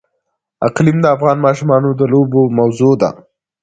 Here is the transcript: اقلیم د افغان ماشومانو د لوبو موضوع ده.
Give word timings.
اقلیم 0.67 0.97
د 1.01 1.05
افغان 1.15 1.37
ماشومانو 1.45 1.89
د 1.99 2.01
لوبو 2.13 2.41
موضوع 2.57 2.93
ده. 3.01 3.09